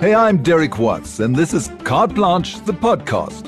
[0.00, 3.46] Hey, I'm Derek Watts, and this is Carte Blanche, the podcast.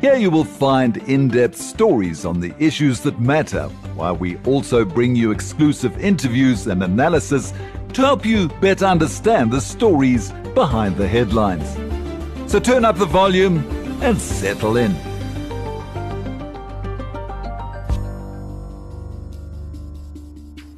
[0.00, 3.64] Here you will find in depth stories on the issues that matter,
[3.96, 7.52] while we also bring you exclusive interviews and analysis
[7.94, 11.68] to help you better understand the stories behind the headlines.
[12.48, 13.58] So turn up the volume
[14.00, 14.94] and settle in.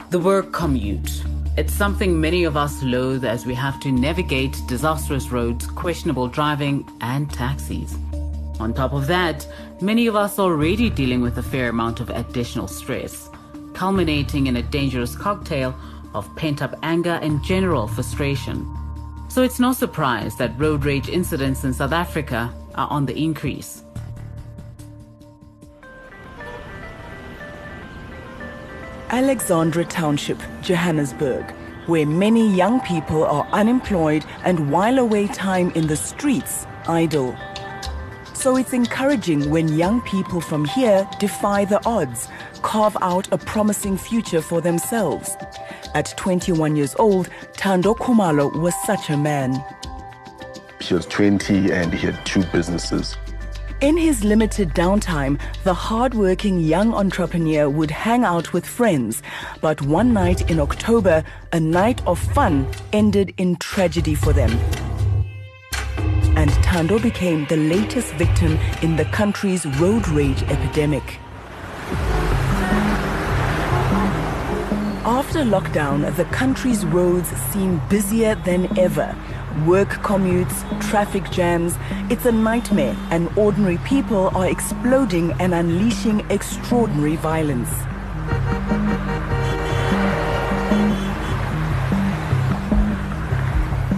[0.08, 1.22] The word commute.
[1.54, 6.88] It's something many of us loathe as we have to navigate disastrous roads, questionable driving,
[7.02, 7.94] and taxis.
[8.58, 9.46] On top of that,
[9.78, 13.28] many of us are already dealing with a fair amount of additional stress,
[13.74, 15.74] culminating in a dangerous cocktail
[16.14, 18.66] of pent up anger and general frustration.
[19.28, 23.82] So it's no surprise that road rage incidents in South Africa are on the increase.
[29.12, 31.50] Alexandra Township, Johannesburg,
[31.84, 37.36] where many young people are unemployed and while away time in the streets idle.
[38.32, 42.26] So it's encouraging when young people from here defy the odds,
[42.62, 45.36] carve out a promising future for themselves.
[45.94, 49.62] At 21 years old, Tando Khumalo was such a man.
[50.80, 53.18] He was 20 and he had two businesses.
[53.82, 59.24] In his limited downtime, the hardworking young entrepreneur would hang out with friends.
[59.60, 64.52] But one night in October, a night of fun ended in tragedy for them.
[66.36, 71.18] And Tando became the latest victim in the country's road rage epidemic.
[75.04, 79.16] After lockdown, the country's roads seem busier than ever.
[79.66, 81.76] Work commutes, traffic jams,
[82.10, 87.68] it's a nightmare, and ordinary people are exploding and unleashing extraordinary violence.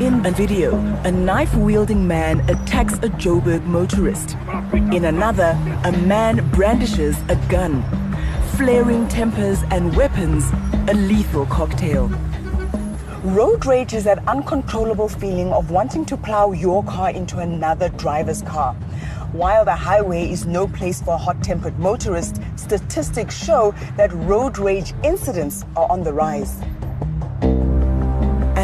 [0.02, 4.36] In a video, a knife wielding man attacks a Joburg motorist.
[4.92, 7.82] In another, a man brandishes a gun.
[8.56, 10.44] Flaring tempers and weapons,
[10.88, 12.10] a lethal cocktail.
[13.24, 18.42] Road rage is that uncontrollable feeling of wanting to plow your car into another driver's
[18.42, 18.74] car.
[19.32, 24.92] While the highway is no place for hot tempered motorists, statistics show that road rage
[25.02, 26.60] incidents are on the rise.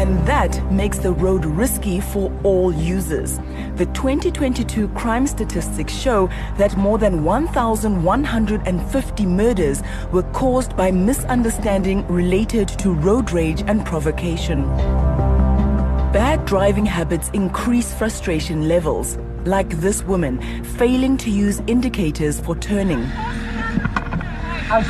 [0.01, 3.37] And that makes the road risky for all users.
[3.75, 12.67] The 2022 crime statistics show that more than 1,150 murders were caused by misunderstanding related
[12.79, 14.63] to road rage and provocation.
[16.11, 23.03] Bad driving habits increase frustration levels, like this woman failing to use indicators for turning.
[24.73, 24.87] As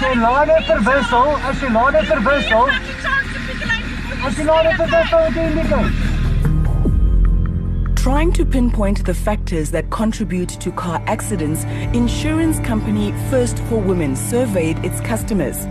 [7.95, 11.63] Trying to pinpoint the factors that contribute to car accidents,
[11.95, 15.65] insurance company First for Women surveyed its customers.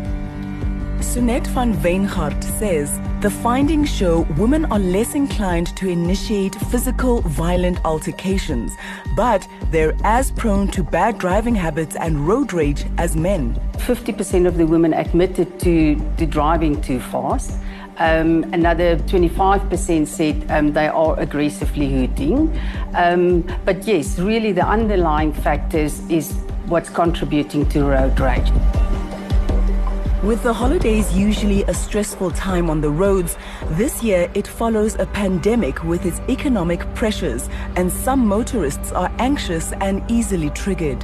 [1.00, 7.78] Sunette van Weinhardt says the findings show women are less inclined to initiate physical, violent
[7.84, 8.72] altercations,
[9.14, 13.54] but they're as prone to bad driving habits and road rage as men.
[13.74, 17.52] 50% of the women admitted to, to driving too fast.
[17.98, 22.58] Um, another 25% said um, they are aggressively hooting.
[22.94, 26.32] Um, but yes, really the underlying factors is
[26.66, 28.50] what's contributing to road rage.
[30.22, 33.38] With the holidays usually a stressful time on the roads,
[33.70, 39.72] this year it follows a pandemic with its economic pressures, and some motorists are anxious
[39.80, 41.02] and easily triggered.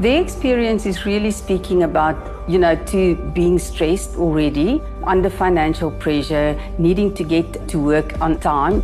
[0.00, 2.16] Their experience is really speaking about,
[2.46, 8.38] you know, to being stressed already, under financial pressure, needing to get to work on
[8.38, 8.82] time.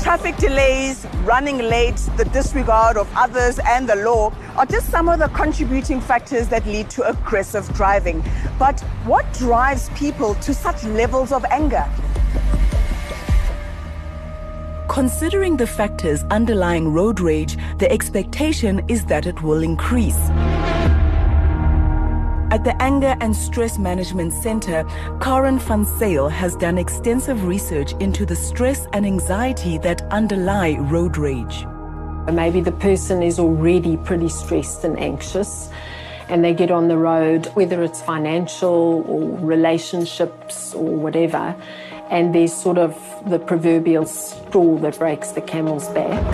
[0.00, 5.18] Traffic delays, running late, the disregard of others and the law are just some of
[5.18, 8.24] the contributing factors that lead to aggressive driving.
[8.58, 11.84] But what drives people to such levels of anger?
[14.88, 20.30] Considering the factors underlying road rage, the expectation is that it will increase.
[22.56, 24.82] At the Anger and Stress Management Center,
[25.20, 31.18] Karen van Sale has done extensive research into the stress and anxiety that underlie road
[31.18, 31.66] rage.
[32.32, 35.68] Maybe the person is already pretty stressed and anxious,
[36.30, 41.54] and they get on the road, whether it's financial or relationships or whatever,
[42.08, 42.96] and there's sort of
[43.28, 46.24] the proverbial straw that breaks the camel's back.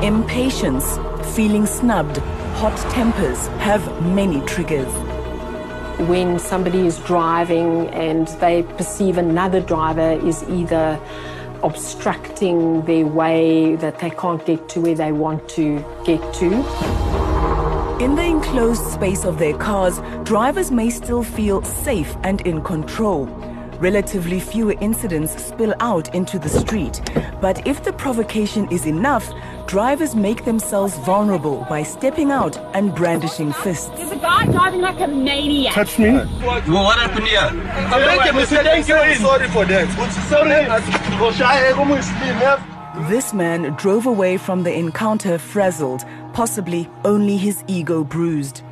[0.00, 0.96] Impatience,
[1.34, 2.22] feeling snubbed,
[2.54, 4.92] hot tempers have many triggers.
[6.08, 11.00] when somebody is driving and they perceive another driver is either
[11.62, 16.46] obstructing their way that they can't get to where they want to get to.
[18.00, 23.26] In the enclosed space of their cars, drivers may still feel safe and in control.
[23.78, 27.00] Relatively fewer incidents spill out into the street.
[27.40, 29.32] But if the provocation is enough,
[29.66, 33.88] drivers make themselves vulnerable by stepping out and brandishing fists.
[33.96, 35.74] There's a guy driving like a maniac.
[35.74, 36.12] Touch me.
[36.12, 37.40] Well, what happened here?
[37.40, 38.84] I make a mistake.
[38.84, 39.88] Sorry for that.
[40.28, 40.66] Sorry.
[43.08, 48.62] This man drove away from the encounter frazzled, possibly only his ego bruised.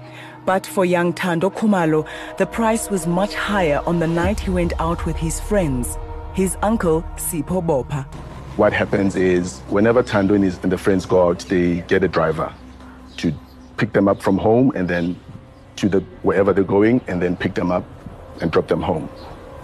[0.44, 2.06] But for young Tando Khumalo,
[2.36, 5.98] the price was much higher on the night he went out with his friends.
[6.34, 8.06] His uncle, Sipho Bopa.
[8.56, 12.08] What happens is whenever Tando and, his, and the friends go out, they get a
[12.08, 12.52] driver
[13.16, 13.32] to
[13.78, 15.19] pick them up from home and then
[15.76, 17.82] to the wherever they're going and then pick them up
[18.43, 19.08] and drop them home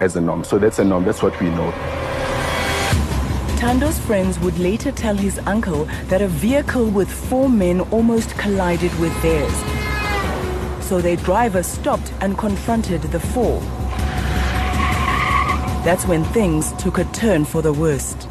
[0.00, 0.42] as a norm.
[0.42, 1.04] So that's a norm.
[1.04, 1.70] That's what we know.
[3.58, 8.98] Tando's friends would later tell his uncle that a vehicle with four men almost collided
[8.98, 9.52] with theirs.
[10.82, 13.60] So their driver stopped and confronted the four.
[15.84, 18.28] That's when things took a turn for the worst.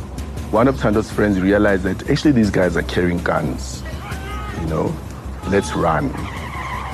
[0.52, 3.84] One of Tando's friends realized that actually these guys are carrying guns.
[4.62, 4.96] You know,
[5.50, 6.08] let's run.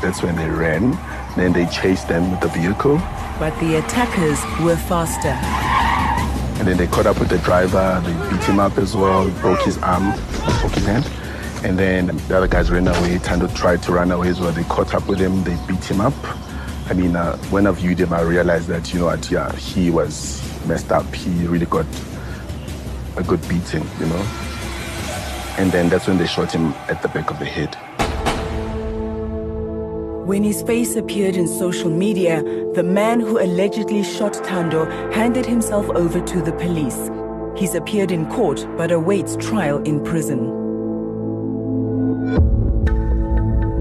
[0.02, 0.92] That's when they ran.
[1.36, 2.98] Then they chased them with the vehicle.
[3.38, 5.38] But the attackers were faster.
[6.58, 8.02] And then they caught up with the driver.
[8.04, 10.12] They beat him up as well, broke his arm,
[10.60, 11.10] broke his hand.
[11.64, 13.20] And then the other guys ran away.
[13.20, 14.52] Tando tried to run away as well.
[14.52, 15.44] They caught up with him.
[15.44, 16.16] They beat him up.
[16.90, 19.92] I mean, uh, when I viewed him, I realized that, you know what, yeah, he
[19.92, 21.14] was messed up.
[21.14, 21.86] He really got
[23.18, 24.26] a good beating, you know.
[25.58, 27.76] And then that's when they shot him at the back of the head.
[30.28, 32.42] When his face appeared in social media,
[32.74, 37.12] the man who allegedly shot Tando handed himself over to the police.
[37.56, 40.40] He's appeared in court but awaits trial in prison.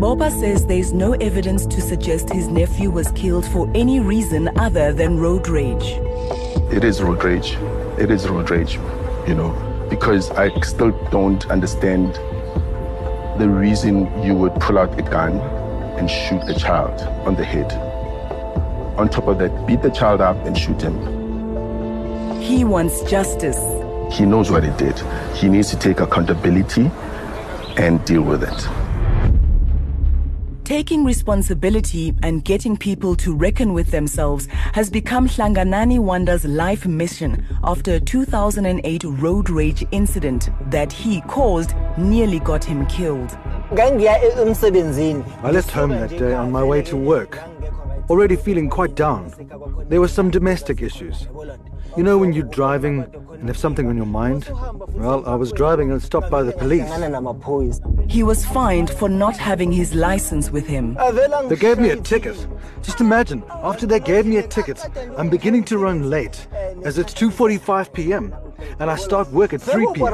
[0.03, 4.93] Boba says there's no evidence to suggest his nephew was killed for any reason other
[4.93, 5.97] than road rage.
[6.73, 7.57] It is road rage.
[7.99, 8.79] It is road rage,
[9.27, 9.53] you know,
[9.89, 12.15] because I still don't understand
[13.39, 15.39] the reason you would pull out a gun
[15.99, 17.73] and shoot a child on the head.
[18.99, 22.41] On top of that, beat the child up and shoot him.
[22.41, 23.59] He wants justice.
[24.13, 24.99] He knows what he did.
[25.35, 26.91] He needs to take accountability
[27.77, 28.82] and deal with it.
[30.65, 37.45] Taking responsibility and getting people to reckon with themselves has become Hlanganani Wanda's life mission
[37.65, 43.37] after a 2008 road rage incident that he caused nearly got him killed.
[45.43, 47.39] I left home that day on my way to work,
[48.11, 49.33] already feeling quite down.
[49.89, 51.27] There were some domestic issues.
[51.97, 54.51] You know when you're driving and have something on your mind?
[54.89, 56.91] Well, I was driving and stopped by the police.
[58.09, 60.99] He was fined for not having his license with him.
[61.49, 62.47] They gave me a ticket.
[62.83, 64.85] Just imagine, after they gave me a ticket,
[65.17, 66.47] I'm beginning to run late,
[66.85, 68.35] as it's 2.45 p.m.,
[68.79, 70.05] and I start work at 3 p.m.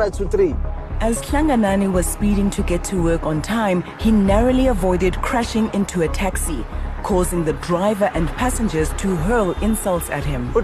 [1.00, 6.02] As Hlanganani was speeding to get to work on time, he narrowly avoided crashing into
[6.02, 6.66] a taxi,
[7.04, 10.52] causing the driver and passengers to hurl insults at him.
[10.52, 10.62] The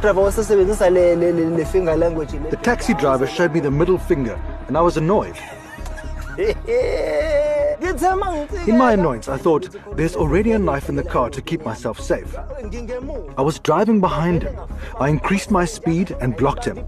[2.62, 4.34] taxi driver showed me the middle finger,
[4.66, 5.36] and I was annoyed.
[8.66, 12.00] In my annoyance, I thought, there's already a knife in the car to keep myself
[12.00, 12.34] safe.
[12.36, 14.58] I was driving behind him.
[14.98, 16.84] I increased my speed and blocked him.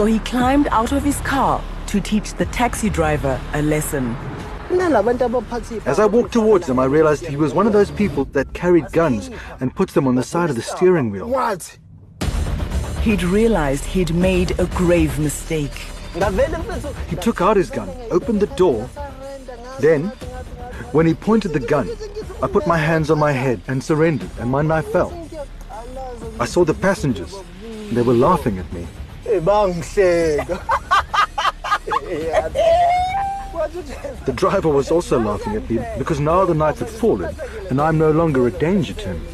[0.00, 4.16] So he climbed out of his car to teach the taxi driver a lesson.
[5.84, 8.90] As I walked towards him, I realized he was one of those people that carried
[8.92, 9.28] guns
[9.60, 11.28] and puts them on the side of the steering wheel.
[11.28, 11.76] What?
[13.02, 15.84] He'd realized he'd made a grave mistake.
[17.10, 18.88] He took out his gun, opened the door.
[19.80, 20.06] Then,
[20.92, 21.90] when he pointed the gun,
[22.42, 25.12] I put my hands on my head and surrendered, and my knife fell.
[26.40, 27.36] I saw the passengers.
[27.92, 28.86] They were laughing at me.
[34.24, 37.34] The driver was also laughing at me because now the knife had fallen
[37.68, 39.26] and I'm no longer a danger to him.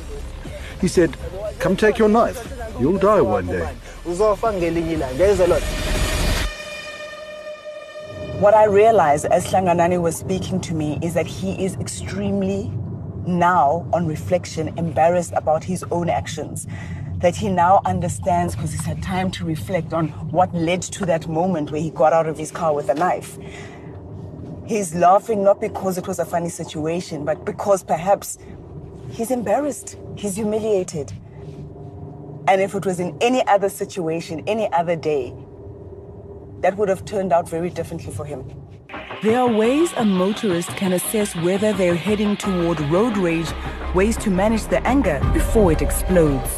[0.81, 1.17] He said,
[1.59, 2.53] Come take your knife.
[2.79, 3.65] You'll die one day.
[8.39, 12.71] What I realized as Hlanganani was speaking to me is that he is extremely,
[13.27, 16.67] now on reflection, embarrassed about his own actions.
[17.19, 21.27] That he now understands because he's had time to reflect on what led to that
[21.27, 23.39] moment where he got out of his car with a knife.
[24.67, 28.39] He's laughing not because it was a funny situation, but because perhaps
[29.11, 31.13] he's embarrassed, he's humiliated.
[32.49, 35.33] And if it was in any other situation, any other day,
[36.61, 38.45] that would have turned out very differently for him.
[39.23, 43.51] There are ways a motorist can assess whether they're heading toward road rage,
[43.95, 46.51] ways to manage the anger before it explodes.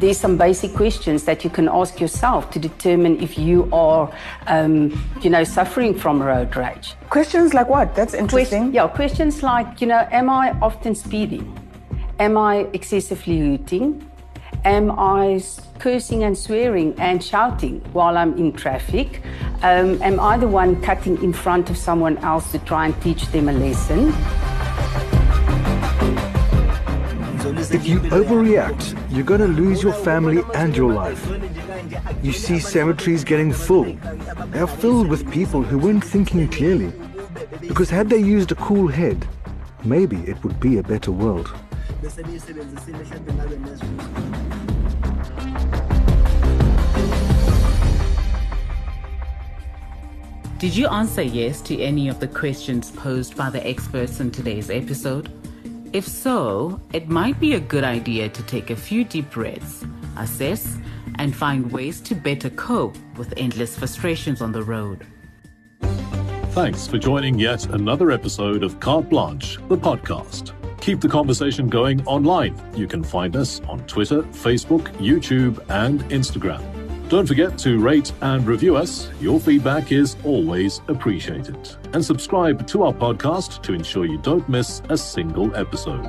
[0.00, 4.10] There's some basic questions that you can ask yourself to determine if you are,
[4.46, 6.94] um, you know, suffering from road rage.
[7.10, 7.94] Questions like what?
[7.94, 8.62] That's interesting.
[8.62, 11.44] Quest- yeah, questions like, you know, am I often speeding?
[12.18, 14.10] Am I excessively hooting?
[14.64, 15.42] Am I
[15.78, 19.20] cursing and swearing and shouting while I'm in traffic?
[19.62, 23.26] Um, am I the one cutting in front of someone else to try and teach
[23.32, 24.14] them a lesson?
[27.60, 31.22] If you overreact, you're going to lose your family and your life.
[32.22, 33.84] You see cemeteries getting full.
[34.46, 36.90] They are filled with people who weren't thinking clearly.
[37.60, 39.28] Because had they used a cool head,
[39.84, 41.52] maybe it would be a better world.
[50.58, 54.70] Did you answer yes to any of the questions posed by the experts in today's
[54.70, 55.39] episode?
[55.92, 59.84] If so, it might be a good idea to take a few deep breaths,
[60.16, 60.78] assess,
[61.16, 65.04] and find ways to better cope with endless frustrations on the road.
[66.52, 70.52] Thanks for joining yet another episode of Carte Blanche, the podcast.
[70.80, 72.56] Keep the conversation going online.
[72.76, 76.79] You can find us on Twitter, Facebook, YouTube, and Instagram.
[77.10, 79.10] Don't forget to rate and review us.
[79.20, 81.58] Your feedback is always appreciated.
[81.92, 86.08] And subscribe to our podcast to ensure you don't miss a single episode.